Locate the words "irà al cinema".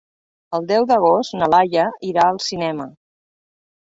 2.11-2.89